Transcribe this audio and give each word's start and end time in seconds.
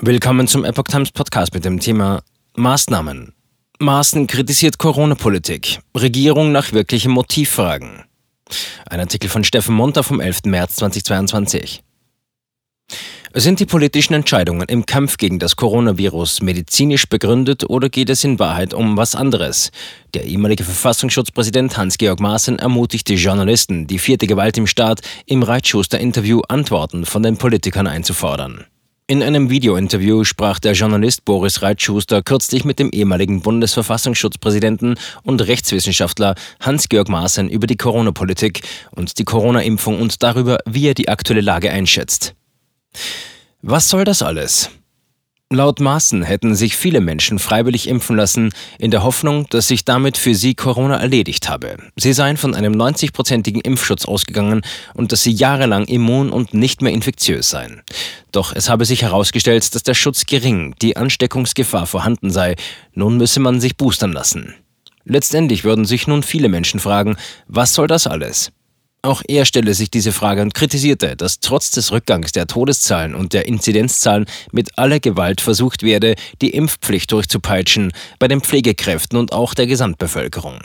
Willkommen 0.00 0.46
zum 0.46 0.64
Epoch 0.64 0.84
Times 0.84 1.10
Podcast 1.10 1.54
mit 1.54 1.64
dem 1.64 1.80
Thema 1.80 2.22
Maßnahmen. 2.54 3.32
Maaßen 3.80 4.28
kritisiert 4.28 4.78
Corona-Politik. 4.78 5.80
Regierung 5.96 6.52
nach 6.52 6.70
wirklichen 6.70 7.10
Motivfragen. 7.10 8.04
Ein 8.88 9.00
Artikel 9.00 9.28
von 9.28 9.42
Steffen 9.42 9.74
Monter 9.74 10.04
vom 10.04 10.20
11. 10.20 10.44
März 10.44 10.76
2022. 10.76 11.82
Sind 13.34 13.58
die 13.58 13.66
politischen 13.66 14.14
Entscheidungen 14.14 14.68
im 14.68 14.86
Kampf 14.86 15.16
gegen 15.16 15.40
das 15.40 15.56
Coronavirus 15.56 16.42
medizinisch 16.42 17.08
begründet 17.08 17.68
oder 17.68 17.88
geht 17.88 18.08
es 18.08 18.22
in 18.22 18.38
Wahrheit 18.38 18.74
um 18.74 18.96
was 18.96 19.16
anderes? 19.16 19.72
Der 20.14 20.26
ehemalige 20.26 20.62
Verfassungsschutzpräsident 20.62 21.76
Hans-Georg 21.76 22.20
Maaßen 22.20 22.60
ermutigte 22.60 23.14
Journalisten, 23.14 23.88
die 23.88 23.98
vierte 23.98 24.28
Gewalt 24.28 24.58
im 24.58 24.68
Staat 24.68 25.00
im 25.26 25.42
Reitschuster-Interview 25.42 26.42
Antworten 26.46 27.04
von 27.04 27.24
den 27.24 27.36
Politikern 27.36 27.88
einzufordern. 27.88 28.64
In 29.10 29.22
einem 29.22 29.48
Videointerview 29.48 30.22
sprach 30.24 30.58
der 30.58 30.74
Journalist 30.74 31.24
Boris 31.24 31.62
Reitschuster 31.62 32.22
kürzlich 32.22 32.66
mit 32.66 32.78
dem 32.78 32.90
ehemaligen 32.90 33.40
Bundesverfassungsschutzpräsidenten 33.40 34.96
und 35.22 35.40
Rechtswissenschaftler 35.40 36.34
Hans-Georg 36.60 37.08
Maaßen 37.08 37.48
über 37.48 37.66
die 37.66 37.78
Corona-Politik 37.78 38.60
und 38.90 39.18
die 39.18 39.24
Corona-Impfung 39.24 39.98
und 39.98 40.22
darüber, 40.22 40.58
wie 40.66 40.88
er 40.88 40.92
die 40.92 41.08
aktuelle 41.08 41.40
Lage 41.40 41.70
einschätzt. 41.70 42.34
Was 43.62 43.88
soll 43.88 44.04
das 44.04 44.20
alles? 44.20 44.68
Laut 45.50 45.80
Maaßen 45.80 46.24
hätten 46.24 46.54
sich 46.54 46.76
viele 46.76 47.00
Menschen 47.00 47.38
freiwillig 47.38 47.88
impfen 47.88 48.16
lassen, 48.16 48.52
in 48.78 48.90
der 48.90 49.02
Hoffnung, 49.02 49.46
dass 49.48 49.66
sich 49.66 49.86
damit 49.86 50.18
für 50.18 50.34
sie 50.34 50.54
Corona 50.54 50.98
erledigt 50.98 51.48
habe. 51.48 51.78
Sie 51.96 52.12
seien 52.12 52.36
von 52.36 52.54
einem 52.54 52.74
90-prozentigen 52.74 53.64
Impfschutz 53.64 54.04
ausgegangen 54.04 54.60
und 54.92 55.10
dass 55.10 55.22
sie 55.22 55.30
jahrelang 55.30 55.86
immun 55.86 56.28
und 56.28 56.52
nicht 56.52 56.82
mehr 56.82 56.92
infektiös 56.92 57.48
seien. 57.48 57.80
Doch 58.30 58.54
es 58.54 58.68
habe 58.68 58.84
sich 58.84 59.00
herausgestellt, 59.00 59.74
dass 59.74 59.82
der 59.82 59.94
Schutz 59.94 60.26
gering, 60.26 60.74
die 60.82 60.98
Ansteckungsgefahr 60.98 61.86
vorhanden 61.86 62.28
sei. 62.28 62.54
Nun 62.92 63.16
müsse 63.16 63.40
man 63.40 63.58
sich 63.58 63.78
boostern 63.78 64.12
lassen. 64.12 64.54
Letztendlich 65.06 65.64
würden 65.64 65.86
sich 65.86 66.06
nun 66.06 66.22
viele 66.22 66.50
Menschen 66.50 66.78
fragen, 66.78 67.16
was 67.46 67.72
soll 67.72 67.86
das 67.86 68.06
alles? 68.06 68.52
Auch 69.02 69.22
er 69.28 69.44
stelle 69.44 69.74
sich 69.74 69.90
diese 69.90 70.10
Frage 70.12 70.42
und 70.42 70.54
kritisierte, 70.54 71.14
dass 71.14 71.38
trotz 71.38 71.70
des 71.70 71.92
Rückgangs 71.92 72.32
der 72.32 72.48
Todeszahlen 72.48 73.14
und 73.14 73.32
der 73.32 73.46
Inzidenzzahlen 73.46 74.26
mit 74.50 74.76
aller 74.76 74.98
Gewalt 74.98 75.40
versucht 75.40 75.84
werde, 75.84 76.16
die 76.42 76.50
Impfpflicht 76.50 77.12
durchzupeitschen 77.12 77.92
bei 78.18 78.26
den 78.26 78.40
Pflegekräften 78.40 79.16
und 79.16 79.32
auch 79.32 79.54
der 79.54 79.68
Gesamtbevölkerung. 79.68 80.60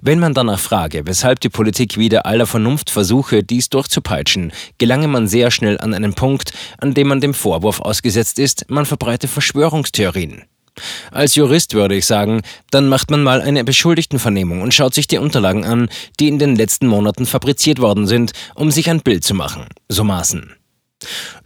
Wenn 0.00 0.20
man 0.20 0.34
danach 0.34 0.60
frage, 0.60 1.06
weshalb 1.06 1.40
die 1.40 1.48
Politik 1.48 1.96
wieder 1.96 2.26
aller 2.26 2.46
Vernunft 2.46 2.90
versuche, 2.90 3.42
dies 3.42 3.68
durchzupeitschen, 3.70 4.52
gelange 4.78 5.08
man 5.08 5.26
sehr 5.26 5.50
schnell 5.50 5.80
an 5.80 5.94
einen 5.94 6.14
Punkt, 6.14 6.52
an 6.78 6.94
dem 6.94 7.08
man 7.08 7.20
dem 7.20 7.34
Vorwurf 7.34 7.80
ausgesetzt 7.80 8.38
ist, 8.38 8.70
man 8.70 8.86
verbreite 8.86 9.28
Verschwörungstheorien. 9.28 10.44
Als 11.10 11.34
Jurist 11.34 11.74
würde 11.74 11.96
ich 11.96 12.06
sagen, 12.06 12.42
dann 12.70 12.88
macht 12.88 13.10
man 13.10 13.22
mal 13.22 13.40
eine 13.40 13.64
Beschuldigtenvernehmung 13.64 14.62
und 14.62 14.74
schaut 14.74 14.94
sich 14.94 15.06
die 15.06 15.18
Unterlagen 15.18 15.64
an, 15.64 15.88
die 16.20 16.28
in 16.28 16.38
den 16.38 16.56
letzten 16.56 16.86
Monaten 16.86 17.26
fabriziert 17.26 17.80
worden 17.80 18.06
sind, 18.06 18.32
um 18.54 18.70
sich 18.70 18.90
ein 18.90 19.00
Bild 19.00 19.24
zu 19.24 19.34
machen. 19.34 19.66
So 19.88 20.04
maßen. 20.04 20.54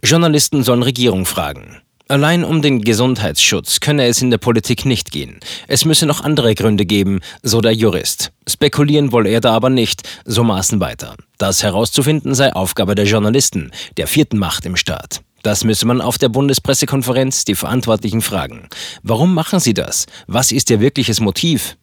Journalisten 0.03 0.63
sollen 0.63 0.83
Regierung 0.83 1.25
fragen. 1.25 1.81
Allein 2.11 2.43
um 2.43 2.61
den 2.61 2.81
Gesundheitsschutz 2.81 3.79
könne 3.79 4.05
es 4.05 4.21
in 4.21 4.31
der 4.31 4.37
Politik 4.37 4.85
nicht 4.85 5.13
gehen. 5.13 5.39
Es 5.69 5.85
müsse 5.85 6.05
noch 6.05 6.19
andere 6.21 6.55
Gründe 6.55 6.85
geben, 6.85 7.21
so 7.41 7.61
der 7.61 7.73
Jurist. 7.73 8.33
Spekulieren 8.49 9.13
wolle 9.13 9.29
er 9.29 9.39
da 9.39 9.53
aber 9.53 9.69
nicht, 9.69 10.01
so 10.25 10.43
maßen 10.43 10.81
weiter. 10.81 11.15
Das 11.37 11.63
herauszufinden 11.63 12.35
sei 12.35 12.51
Aufgabe 12.51 12.95
der 12.95 13.05
Journalisten, 13.05 13.71
der 13.95 14.07
vierten 14.07 14.39
Macht 14.39 14.65
im 14.65 14.75
Staat. 14.75 15.21
Das 15.43 15.63
müsse 15.63 15.85
man 15.87 16.01
auf 16.01 16.17
der 16.17 16.29
Bundespressekonferenz 16.29 17.45
die 17.45 17.55
Verantwortlichen 17.55 18.21
fragen. 18.21 18.67
Warum 19.03 19.33
machen 19.33 19.59
sie 19.59 19.73
das? 19.73 20.05
Was 20.27 20.51
ist 20.51 20.69
ihr 20.69 20.79
wirkliches 20.79 21.19
Motiv? 21.19 21.77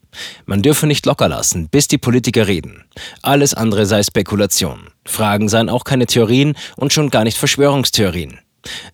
Man 0.46 0.62
dürfe 0.62 0.86
nicht 0.86 1.06
locker 1.06 1.28
lassen, 1.28 1.68
bis 1.68 1.88
die 1.88 1.98
Politiker 1.98 2.46
reden. 2.46 2.84
Alles 3.22 3.54
andere 3.54 3.86
sei 3.86 4.02
Spekulation. 4.02 4.88
Fragen 5.04 5.48
seien 5.48 5.68
auch 5.68 5.84
keine 5.84 6.06
Theorien 6.06 6.54
und 6.76 6.92
schon 6.92 7.10
gar 7.10 7.24
nicht 7.24 7.38
Verschwörungstheorien. 7.38 8.38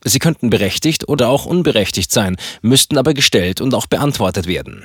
Sie 0.05 0.19
könnten 0.19 0.50
berechtigt 0.50 1.09
oder 1.09 1.28
auch 1.28 1.47
unberechtigt 1.47 2.12
sein, 2.12 2.37
müssten 2.62 2.99
aber 2.99 3.15
gestellt 3.15 3.60
und 3.60 3.75
auch 3.75 3.87
beantwortet 3.87 4.47
werden. 4.47 4.84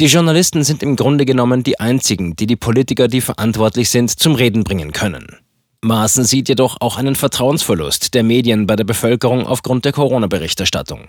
Die 0.00 0.06
Journalisten 0.06 0.64
sind 0.64 0.82
im 0.82 0.96
Grunde 0.96 1.24
genommen 1.24 1.62
die 1.62 1.78
einzigen, 1.80 2.34
die 2.36 2.46
die 2.46 2.56
Politiker, 2.56 3.08
die 3.08 3.20
verantwortlich 3.20 3.90
sind, 3.90 4.10
zum 4.10 4.34
Reden 4.34 4.64
bringen 4.64 4.92
können. 4.92 5.38
Maaßen 5.84 6.22
sieht 6.22 6.48
jedoch 6.48 6.76
auch 6.78 6.96
einen 6.96 7.16
Vertrauensverlust 7.16 8.14
der 8.14 8.22
Medien 8.22 8.68
bei 8.68 8.76
der 8.76 8.84
Bevölkerung 8.84 9.44
aufgrund 9.44 9.84
der 9.84 9.90
Corona-Berichterstattung. 9.90 11.08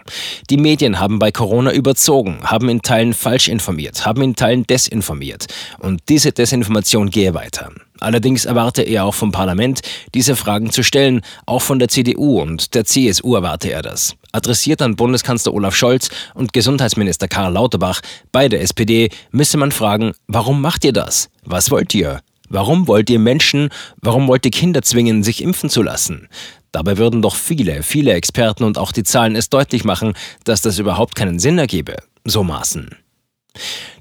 Die 0.50 0.58
Medien 0.58 1.00
haben 1.00 1.20
bei 1.20 1.32
Corona 1.32 1.72
überzogen, 1.72 2.40
haben 2.42 2.70
in 2.70 2.82
Teilen 2.82 3.14
falsch 3.14 3.50
informiert, 3.50 4.04
haben 4.04 4.24
in 4.24 4.36
Teilen 4.36 4.66
desinformiert. 4.66 5.46
Und 5.78 6.02
diese 6.10 6.32
Desinformation 6.32 7.12
gehe 7.12 7.36
weiter. 7.36 7.70
Allerdings 8.00 8.46
erwarte 8.46 8.82
er 8.82 9.06
auch 9.06 9.14
vom 9.14 9.32
Parlament, 9.32 9.82
diese 10.16 10.36
Fragen 10.36 10.72
zu 10.72 10.82
stellen, 10.82 11.22
auch 11.46 11.62
von 11.62 11.78
der 11.78 11.90
CDU 11.90 12.42
und 12.42 12.74
der 12.74 12.84
CSU 12.84 13.36
erwarte 13.36 13.72
er 13.72 13.84
das. 13.84 14.16
Adressiert 14.32 14.82
an 14.82 14.96
Bundeskanzler 14.96 15.54
Olaf 15.54 15.76
Scholz 15.76 16.10
und 16.34 16.52
Gesundheitsminister 16.52 17.28
Karl 17.28 17.54
Lauterbach, 17.54 18.02
beide 18.32 18.58
SPD, 18.58 19.12
müsse 19.30 19.58
man 19.58 19.72
fragen, 19.72 20.14
warum 20.26 20.62
macht 20.62 20.84
ihr 20.84 20.94
das? 20.94 21.30
Was 21.46 21.70
wollt 21.70 21.94
ihr? 21.94 22.22
Warum 22.54 22.88
wollt 22.88 23.10
ihr 23.10 23.18
Menschen, 23.18 23.70
warum 24.00 24.28
wollt 24.28 24.46
ihr 24.46 24.52
Kinder 24.52 24.84
zwingen, 24.84 25.24
sich 25.24 25.42
impfen 25.42 25.72
zu 25.72 25.82
lassen? 25.82 26.30
Dabei 26.72 27.00
würden 27.00 27.24
doch 27.24 27.34
viele, 27.34 27.82
viele 27.82 28.14
Experten 28.14 28.64
und 28.64 28.78
auch 28.78 28.92
die 28.92 29.02
Zahlen 29.02 29.36
es 29.36 29.50
deutlich 29.50 29.84
machen, 29.84 30.14
dass 30.44 30.62
das 30.62 30.78
überhaupt 30.78 31.16
keinen 31.16 31.40
Sinn 31.40 31.58
ergebe. 31.58 31.96
So 32.26 32.44
Maßen. 32.44 32.96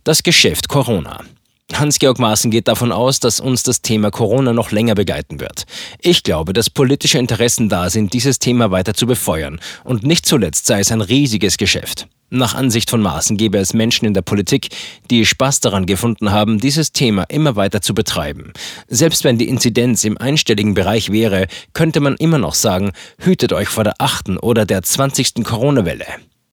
Das 0.05 0.23
Geschäft 0.23 0.69
Corona. 0.69 1.25
Hans-Georg 1.73 2.19
Maaßen 2.19 2.51
geht 2.51 2.69
davon 2.69 2.93
aus, 2.93 3.21
dass 3.21 3.41
uns 3.41 3.63
das 3.63 3.81
Thema 3.81 4.11
Corona 4.11 4.53
noch 4.53 4.71
länger 4.71 4.95
begleiten 4.95 5.41
wird. 5.41 5.65
Ich 5.99 6.23
glaube, 6.23 6.53
dass 6.53 6.69
politische 6.69 7.19
Interessen 7.19 7.71
da 7.71 7.89
sind, 7.89 8.13
dieses 8.13 8.39
Thema 8.39 8.71
weiter 8.71 8.93
zu 8.93 9.07
befeuern. 9.07 9.61
Und 9.83 10.03
nicht 10.03 10.27
zuletzt 10.27 10.67
sei 10.67 10.81
es 10.81 10.93
ein 10.93 11.01
riesiges 11.01 11.57
Geschäft. 11.57 12.07
Nach 12.35 12.55
Ansicht 12.55 12.89
von 12.89 13.03
Maaßen 13.03 13.37
gäbe 13.37 13.59
es 13.59 13.75
Menschen 13.75 14.07
in 14.07 14.15
der 14.15 14.23
Politik, 14.23 14.71
die 15.11 15.27
Spaß 15.27 15.61
daran 15.61 15.85
gefunden 15.85 16.33
haben, 16.33 16.59
dieses 16.59 16.91
Thema 16.91 17.25
immer 17.25 17.57
weiter 17.57 17.83
zu 17.83 17.93
betreiben. 17.93 18.55
Selbst 18.89 19.23
wenn 19.25 19.37
die 19.37 19.49
Inzidenz 19.49 20.03
im 20.05 20.17
einstelligen 20.17 20.73
Bereich 20.73 21.13
wäre, 21.13 21.47
könnte 21.75 22.01
man 22.01 22.17
immer 22.17 22.39
noch 22.39 22.55
sagen, 22.55 22.93
hütet 23.19 23.53
euch 23.53 23.69
vor 23.69 23.85
der 23.85 23.97
achten 23.99 24.39
oder 24.39 24.65
der 24.65 24.83
zwanzigsten 24.83 25.45
Corona-Welle. 25.45 26.07